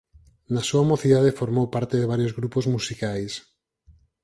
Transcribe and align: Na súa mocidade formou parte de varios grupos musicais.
Na 0.53 0.61
súa 0.69 0.87
mocidade 0.91 1.37
formou 1.39 1.65
parte 1.75 1.95
de 2.01 2.09
varios 2.13 2.35
grupos 2.39 2.65
musicais. 2.73 3.31